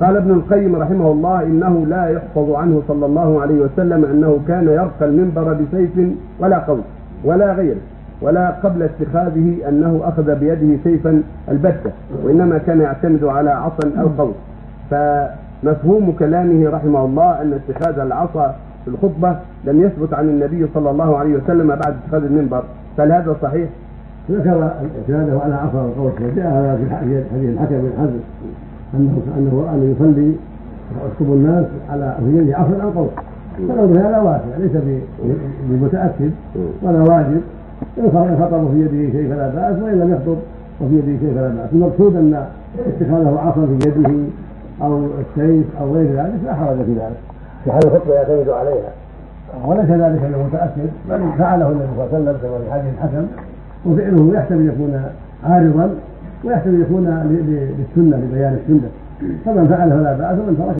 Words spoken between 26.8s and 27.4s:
حديث